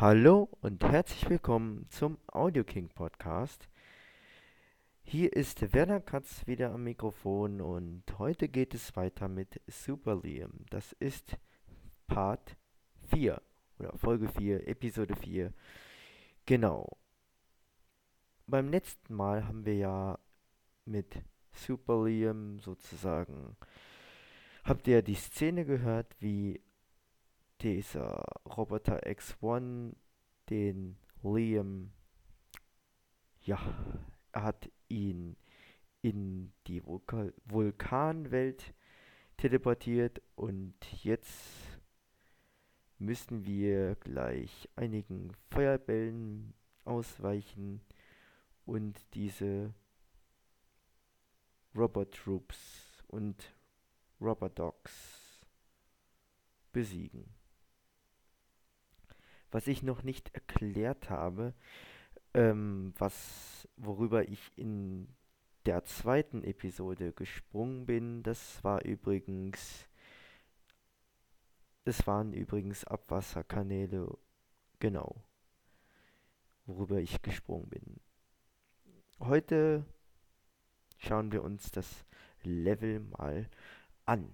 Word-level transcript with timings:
Hallo 0.00 0.48
und 0.60 0.84
herzlich 0.84 1.28
willkommen 1.28 1.88
zum 1.90 2.18
Audio 2.28 2.62
King 2.62 2.88
Podcast. 2.88 3.68
Hier 5.02 5.32
ist 5.32 5.72
Werner 5.74 5.98
Katz 5.98 6.46
wieder 6.46 6.70
am 6.70 6.84
Mikrofon 6.84 7.60
und 7.60 8.04
heute 8.16 8.48
geht 8.48 8.74
es 8.74 8.94
weiter 8.94 9.26
mit 9.26 9.60
Super 9.66 10.20
Liam. 10.22 10.52
Das 10.70 10.92
ist 10.92 11.36
Part 12.06 12.56
4 13.08 13.42
oder 13.80 13.98
Folge 13.98 14.28
4, 14.28 14.68
Episode 14.68 15.16
4. 15.16 15.52
Genau. 16.46 16.96
Beim 18.46 18.68
letzten 18.68 19.12
Mal 19.12 19.48
haben 19.48 19.66
wir 19.66 19.74
ja 19.74 20.20
mit 20.84 21.16
Super 21.52 22.04
Liam 22.04 22.60
sozusagen, 22.60 23.56
habt 24.62 24.86
ihr 24.86 25.02
die 25.02 25.16
Szene 25.16 25.64
gehört, 25.64 26.14
wie 26.20 26.62
dieser 27.60 28.24
Roboter 28.44 29.00
X1 29.06 29.94
den 30.48 30.96
Liam, 31.22 31.90
ja, 33.42 33.58
er 34.32 34.42
hat 34.42 34.70
ihn 34.88 35.36
in 36.02 36.52
die 36.66 36.84
Vulka 36.84 37.30
Vulkanwelt 37.44 38.74
teleportiert 39.36 40.22
und 40.36 40.74
jetzt 41.02 41.80
müssen 42.98 43.44
wir 43.44 43.96
gleich 43.96 44.68
einigen 44.76 45.32
Feuerbällen 45.50 46.54
ausweichen 46.84 47.80
und 48.64 48.98
diese 49.14 49.74
Robot 51.74 52.12
Troops 52.14 53.04
und 53.08 53.54
Robot 54.20 54.58
Dogs 54.58 55.46
besiegen. 56.72 57.38
Was 59.50 59.66
ich 59.66 59.82
noch 59.82 60.02
nicht 60.02 60.34
erklärt 60.34 61.10
habe, 61.10 61.54
ähm, 62.34 62.92
was, 62.98 63.66
worüber 63.76 64.28
ich 64.28 64.52
in 64.56 65.08
der 65.66 65.84
zweiten 65.84 66.44
Episode 66.44 67.12
gesprungen 67.12 67.86
bin, 67.86 68.22
das 68.22 68.62
war 68.62 68.84
übrigens, 68.84 69.88
es 71.84 72.06
waren 72.06 72.32
übrigens 72.32 72.84
Abwasserkanäle, 72.84 74.16
genau, 74.80 75.24
worüber 76.66 76.98
ich 76.98 77.22
gesprungen 77.22 77.68
bin. 77.68 78.00
Heute 79.20 79.84
schauen 80.98 81.32
wir 81.32 81.42
uns 81.42 81.70
das 81.70 82.04
Level 82.42 83.00
mal 83.00 83.48
an. 84.04 84.30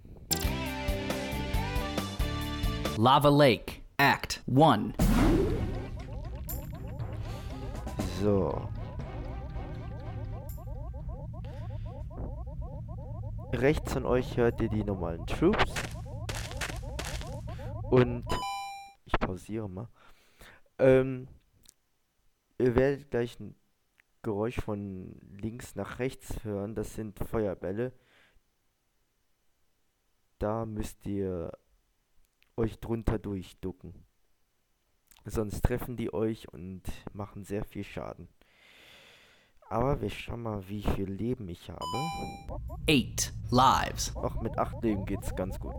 Lava 2.97 3.29
Lake, 3.29 3.83
Act 3.97 4.43
1. 4.47 5.04
So. 8.25 8.71
Rechts 13.53 13.93
von 13.93 14.07
euch 14.07 14.39
hört 14.39 14.63
ihr 14.63 14.71
die 14.71 14.83
normalen 14.83 15.27
Troops. 15.27 15.75
Und 17.91 18.25
ich 19.05 19.13
pausiere 19.21 19.69
mal. 19.69 19.91
Ähm, 20.79 21.29
ihr 22.57 22.75
werdet 22.75 23.11
gleich 23.11 23.39
ein 23.41 23.55
Geräusch 24.23 24.59
von 24.59 25.21
links 25.43 25.75
nach 25.75 25.99
rechts 25.99 26.45
hören. 26.45 26.75
Das 26.75 26.95
sind 26.95 27.19
Feuerbälle. 27.19 27.93
Da 30.39 30.65
müsst 30.65 31.05
ihr 31.05 31.53
euch 32.57 32.81
drunter 32.81 33.19
durchducken. 33.19 34.07
Sonst 35.27 35.63
treffen 35.63 35.97
die 35.97 36.13
euch 36.13 36.53
und 36.53 36.83
machen 37.15 37.45
sehr 37.45 37.65
viel 37.65 37.83
Schaden. 37.83 38.29
Aber 39.71 40.01
wir 40.03 40.11
schauen 40.11 40.43
mal, 40.43 40.69
wie 40.69 40.83
viel 40.83 41.11
Leben 41.11 41.49
ich 41.49 41.71
habe. 41.71 41.81
Eight 42.89 43.33
lives. 43.51 44.15
Auch 44.15 44.41
mit 44.43 44.57
8 44.59 44.83
Leben 44.83 45.07
geht's 45.07 45.35
ganz 45.35 45.59
gut. 45.59 45.77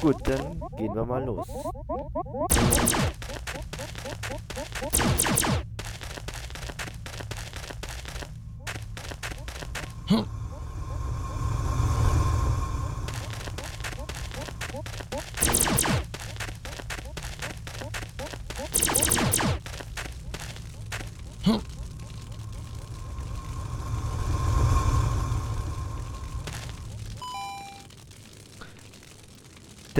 Gut, 0.00 0.16
dann 0.26 0.60
gehen 0.76 0.94
wir 0.94 1.04
mal 1.04 1.24
los. 1.24 1.46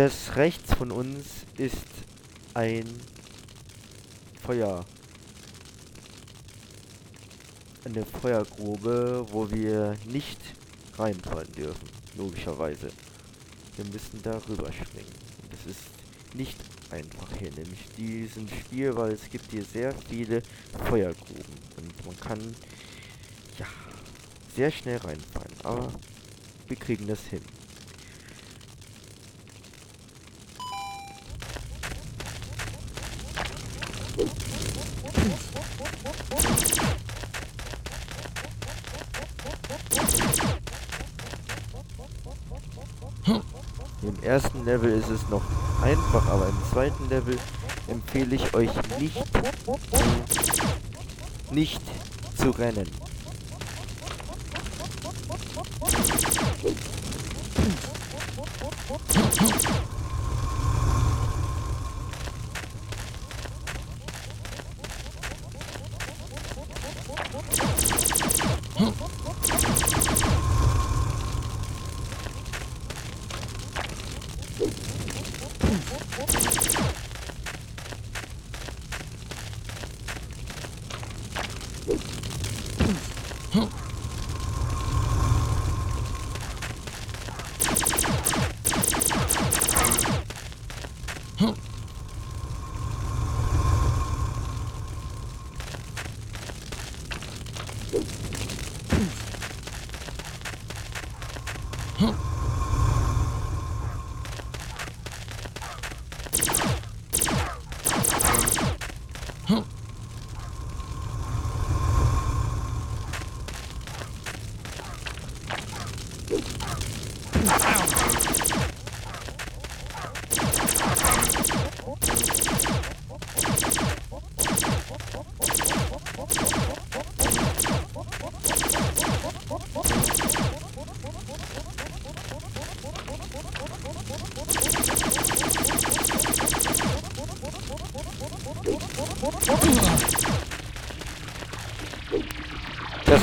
Das 0.05 0.35
rechts 0.35 0.75
von 0.75 0.91
uns 0.91 1.47
ist 1.59 1.87
ein 2.55 2.83
Feuer. 4.45 4.85
Eine 7.85 8.05
Feuergrube, 8.05 9.25
wo 9.31 9.49
wir 9.49 9.97
nicht 10.07 10.41
reinfallen 10.99 11.53
dürfen, 11.53 11.89
logischerweise. 12.17 12.89
Wir 13.77 13.85
müssen 13.85 14.21
da 14.25 14.43
rüberspringen. 14.49 15.13
Das 15.53 15.67
ist 15.71 15.85
nicht 16.35 16.59
einfach 16.91 17.29
hier, 17.39 17.53
nämlich 17.53 17.87
diesem 17.97 18.49
Spiel, 18.49 18.97
weil 18.97 19.13
es 19.13 19.31
gibt 19.31 19.53
hier 19.53 19.65
sehr 19.65 19.95
viele 20.11 20.43
Feuergruben. 20.89 21.55
Und 21.77 22.07
man 22.07 22.19
kann, 22.19 22.41
ja, 23.57 23.67
sehr 24.57 24.73
schnell 24.73 24.97
reinfallen. 24.97 25.55
Aber 25.63 25.93
wir 26.67 26.77
kriegen 26.77 27.07
das 27.07 27.21
hin. 27.27 27.43
Im 44.03 44.23
ersten 44.23 44.65
Level 44.65 44.91
ist 44.91 45.09
es 45.09 45.29
noch 45.29 45.43
einfach, 45.83 46.27
aber 46.29 46.49
im 46.49 46.59
zweiten 46.73 47.09
Level 47.09 47.39
empfehle 47.87 48.35
ich 48.35 48.55
euch 48.55 48.71
nicht, 48.99 49.23
nicht 51.51 51.81
zu 52.37 52.51
rennen. 52.51 52.89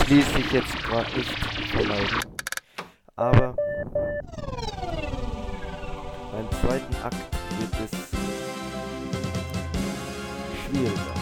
Ließ 0.10 0.34
sich 0.34 0.52
jetzt 0.52 0.76
gerade 0.84 1.16
nicht 1.16 1.30
vermeiden. 1.72 2.20
Aber 3.16 3.56
beim 6.32 6.52
zweiten 6.62 6.96
Akt 7.04 7.16
wird 7.60 7.74
es 7.86 7.92
schwieriger. 10.66 11.14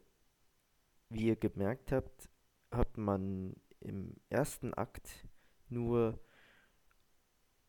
wie 1.08 1.28
ihr 1.28 1.36
gemerkt 1.36 1.92
habt, 1.92 2.28
hat 2.70 2.98
man 2.98 3.56
im 3.80 4.16
ersten 4.28 4.74
Akt 4.74 5.26
nur 5.70 6.20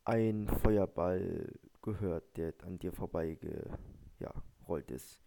ein 0.04 0.50
Feuerball 0.50 1.58
gehört, 1.82 2.36
der 2.36 2.54
an 2.64 2.78
dir 2.78 2.92
vorbei 2.92 3.38
ja, 4.20 4.34
ist. 4.88 5.22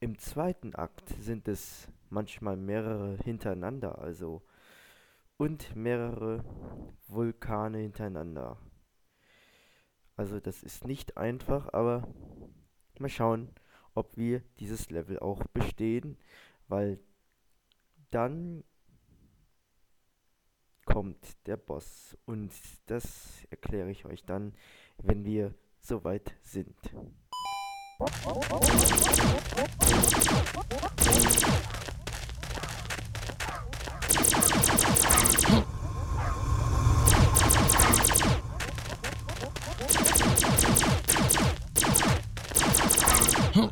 Im 0.00 0.18
zweiten 0.18 0.74
Akt 0.74 1.08
sind 1.20 1.46
es 1.46 1.86
manchmal 2.10 2.56
mehrere 2.56 3.16
hintereinander, 3.18 4.00
also 4.00 4.42
und 5.36 5.74
mehrere 5.74 6.44
Vulkane 7.08 7.78
hintereinander. 7.78 8.58
Also 10.16 10.38
das 10.38 10.62
ist 10.62 10.86
nicht 10.86 11.16
einfach, 11.16 11.72
aber 11.72 12.08
mal 12.98 13.08
schauen, 13.08 13.50
ob 13.94 14.16
wir 14.16 14.42
dieses 14.60 14.90
Level 14.90 15.18
auch 15.18 15.42
bestehen, 15.52 16.16
weil 16.68 17.00
dann 18.10 18.64
kommt 20.84 21.46
der 21.46 21.56
Boss 21.56 22.16
und 22.26 22.52
das 22.86 23.44
erkläre 23.50 23.90
ich 23.90 24.04
euch 24.04 24.24
dann, 24.24 24.54
wenn 24.98 25.24
wir 25.24 25.54
soweit 25.80 26.34
sind. 26.42 26.76
Huh? 43.54 43.70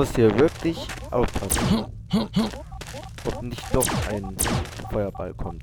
Muss 0.00 0.16
hier 0.16 0.38
wirklich 0.38 0.78
aufpassen, 1.10 1.84
ob 3.26 3.42
nicht 3.42 3.62
doch 3.70 3.86
ein 4.08 4.34
Feuerball 4.90 5.34
kommt. 5.34 5.62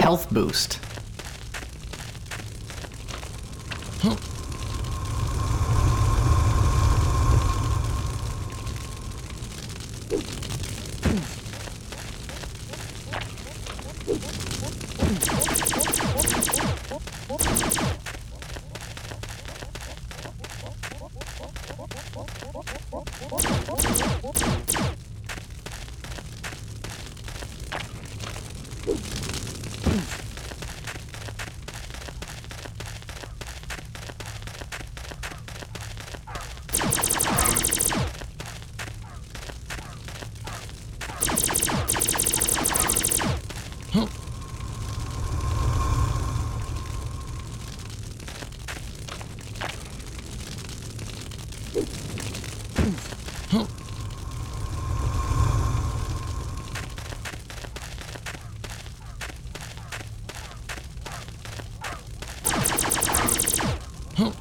Health 0.00 0.28
Boost. 0.30 0.80
Ja. 64.20 64.32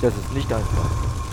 Das 0.00 0.14
ist 0.14 0.32
nicht 0.32 0.52
einfach. 0.52 1.23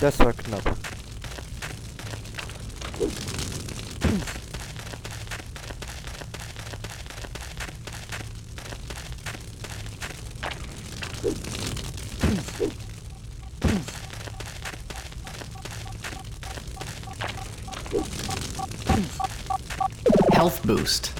Das 0.00 0.18
war 0.20 0.32
knapp. 0.32 0.62
Health 20.38 20.64
Boost. 20.64 21.17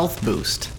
Health 0.00 0.24
boost. 0.24 0.70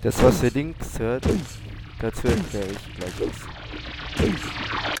Das, 0.00 0.22
was 0.22 0.42
ihr 0.42 0.50
links 0.52 0.98
hört, 0.98 1.26
dazu 2.00 2.28
erkläre 2.28 2.68
ich 2.70 2.96
gleich 2.96 3.12
was. 3.20 4.95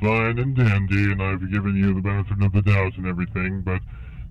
fine 0.00 0.38
and 0.38 0.54
dandy, 0.54 1.10
and 1.10 1.20
I've 1.20 1.50
given 1.50 1.74
you 1.74 1.94
the 1.94 2.02
benefit 2.02 2.40
of 2.40 2.52
the 2.52 2.62
doubt 2.62 2.96
and 2.96 3.08
everything, 3.08 3.62
but 3.62 3.80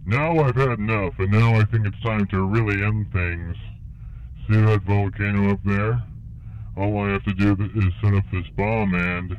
now 0.05 0.39
I've 0.39 0.55
had 0.55 0.79
enough, 0.79 1.19
and 1.19 1.29
now 1.29 1.55
I 1.55 1.65
think 1.65 1.86
it's 1.86 2.01
time 2.01 2.25
to 2.27 2.46
really 2.46 2.81
end 2.81 3.12
things. 3.12 3.58
See 4.49 4.61
that 4.61 4.81
volcano 4.81 5.51
up 5.51 5.59
there? 5.63 6.01
All 6.75 7.05
I 7.05 7.11
have 7.11 7.23
to 7.25 7.33
do 7.33 7.55
is 7.75 7.93
set 8.01 8.15
up 8.15 8.23
this 8.31 8.47
bomb 8.57 8.95
and... 8.95 9.37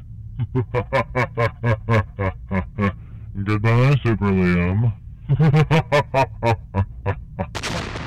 Goodbye, 3.44 3.96
Super 4.04 4.30
Liam. 4.30 4.92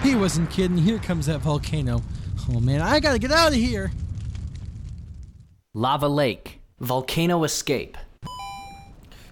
He 0.04 0.16
wasn't 0.16 0.50
kidding. 0.50 0.78
Here 0.78 1.00
comes 1.00 1.28
that 1.28 1.40
volcano. 1.40 2.02
Oh 2.52 2.60
man, 2.60 2.82
I 2.82 3.00
gotta 3.00 3.18
get 3.18 3.32
out 3.32 3.50
of 3.50 3.54
here. 3.54 3.92
Lava 5.74 6.10
Lake. 6.10 6.60
Volcano 6.80 7.46
escape. 7.46 7.98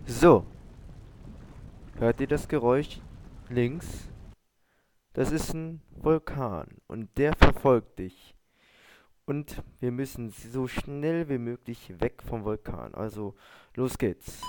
So. 0.07 0.45
Hört 1.99 2.21
ihr 2.21 2.27
das 2.27 2.47
Geräusch 2.47 2.99
links? 3.49 4.07
Das 5.13 5.31
ist 5.31 5.53
ein 5.53 5.81
Vulkan 5.89 6.67
und 6.87 7.09
der 7.17 7.35
verfolgt 7.35 7.99
dich. 7.99 8.33
Und 9.25 9.61
wir 9.79 9.91
müssen 9.91 10.31
so 10.31 10.67
schnell 10.67 11.27
wie 11.27 11.37
möglich 11.37 11.93
weg 11.99 12.23
vom 12.23 12.45
Vulkan. 12.45 12.93
Also, 12.93 13.35
los 13.75 13.97
geht's. 13.97 14.41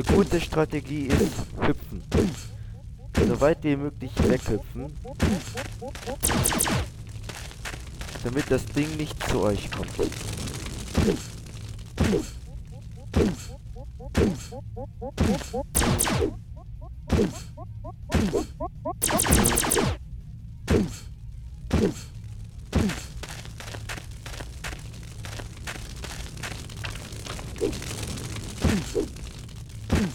Eine 0.00 0.16
gute 0.16 0.40
Strategie 0.40 1.08
ist 1.08 1.46
hüpfen. 1.60 2.02
So 3.28 3.38
weit 3.38 3.62
wie 3.62 3.76
möglich 3.76 4.10
weghüpfen. 4.16 4.96
Damit 8.24 8.50
das 8.50 8.64
Ding 8.64 8.96
nicht 8.96 9.22
zu 9.28 9.42
euch 9.42 9.70
kommt. 9.70 9.90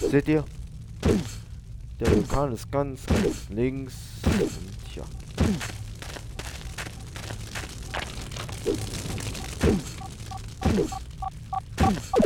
Seht 0.10 0.28
ihr? 0.28 0.44
Der 2.00 2.12
Vulkan 2.12 2.54
ist 2.54 2.72
ganz, 2.72 3.06
ganz 3.06 3.50
links. 3.50 3.96
Und 4.26 4.96
ja. 4.96 5.04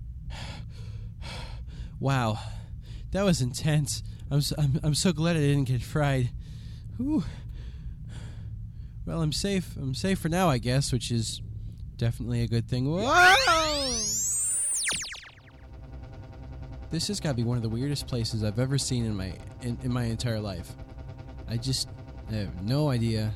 Wow, 2.00 2.38
that 3.10 3.26
was 3.26 3.42
intense. 3.42 4.02
I'm 4.30 4.40
so, 4.40 4.54
I'm, 4.56 4.80
I'm 4.82 4.94
so 4.94 5.12
glad 5.12 5.36
I 5.36 5.40
didn't 5.40 5.64
get 5.64 5.82
fried. 5.82 6.30
Whew. 6.96 7.24
Well, 9.04 9.20
I'm 9.20 9.32
safe. 9.32 9.76
I'm 9.76 9.94
safe 9.94 10.18
for 10.18 10.30
now, 10.30 10.48
I 10.48 10.56
guess, 10.56 10.94
which 10.94 11.10
is 11.10 11.42
definitely 11.98 12.40
a 12.40 12.48
good 12.48 12.70
thing. 12.70 12.90
Whoa! 12.90 13.63
This 16.94 17.08
has 17.08 17.18
got 17.18 17.30
to 17.30 17.34
be 17.34 17.42
one 17.42 17.56
of 17.56 17.64
the 17.64 17.68
weirdest 17.68 18.06
places 18.06 18.44
I've 18.44 18.60
ever 18.60 18.78
seen 18.78 19.04
in 19.04 19.16
my 19.16 19.32
in, 19.62 19.76
in 19.82 19.92
my 19.92 20.04
entire 20.04 20.38
life. 20.38 20.76
I 21.48 21.56
just 21.56 21.88
have 22.30 22.62
no 22.62 22.88
idea 22.88 23.34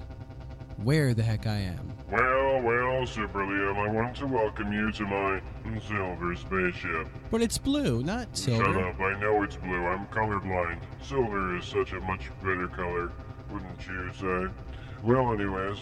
where 0.84 1.12
the 1.12 1.24
heck 1.24 1.48
I 1.48 1.56
am. 1.56 1.92
well, 2.08 2.62
well, 2.62 3.04
Super 3.04 3.40
Liam, 3.40 3.76
I 3.76 3.90
want 3.90 4.14
to 4.18 4.28
welcome 4.28 4.72
you 4.72 4.92
to 4.92 5.02
my 5.02 5.40
silver 5.88 6.36
spaceship. 6.36 7.08
But 7.32 7.42
it's 7.42 7.58
blue, 7.58 8.00
not 8.04 8.28
silver. 8.36 8.62
Shut 8.62 8.76
up, 8.76 9.00
I 9.00 9.18
know 9.18 9.42
it's 9.42 9.56
blue. 9.56 9.86
I'm 9.86 10.06
colorblind. 10.06 10.78
Silver 11.02 11.56
is 11.56 11.64
such 11.64 11.94
a 11.94 12.00
much 12.02 12.30
better 12.40 12.68
color, 12.68 13.10
wouldn't 13.50 13.86
you 13.88 14.12
say? 14.20 14.54
Well, 15.02 15.32
anyways, 15.32 15.78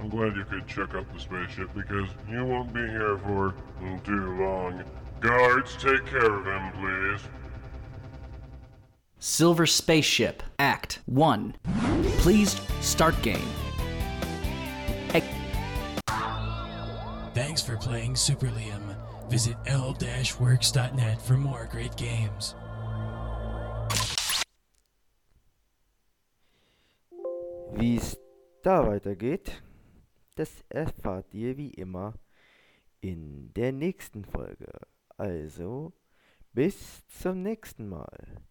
I'm 0.00 0.08
glad 0.08 0.34
you 0.34 0.44
could 0.46 0.66
check 0.66 0.96
out 0.96 1.06
the 1.14 1.20
spaceship 1.20 1.72
because 1.76 2.08
you 2.28 2.44
won't 2.44 2.74
be 2.74 2.80
here 2.80 3.18
for 3.18 3.54
too 4.02 4.36
long. 4.42 4.82
Guards, 5.22 5.76
take 5.76 6.04
care 6.06 6.34
of 6.34 6.44
him, 6.44 6.72
please. 6.80 7.20
Silver 9.20 9.66
Spaceship, 9.66 10.42
Act 10.58 11.00
1. 11.06 11.54
Please 12.18 12.60
start 12.80 13.14
game. 13.22 13.38
Hey, 15.12 15.22
Thanks 17.34 17.62
for 17.62 17.76
playing 17.76 18.16
Super 18.16 18.48
Liam. 18.48 18.96
Visit 19.30 19.56
l-works.net 19.66 21.22
for 21.22 21.36
more 21.36 21.68
great 21.70 21.96
games. 21.96 22.54
Wie 27.74 27.96
es 27.96 28.18
da 28.62 28.86
weitergeht, 28.86 29.62
das 30.34 30.64
erfahrt 30.68 31.32
ihr 31.32 31.56
wie 31.56 31.70
immer 31.70 32.14
in 33.00 33.52
der 33.54 33.72
nächsten 33.72 34.24
Folge. 34.24 34.68
Also, 35.16 35.92
bis 36.52 37.06
zum 37.08 37.42
nächsten 37.42 37.88
Mal. 37.88 38.42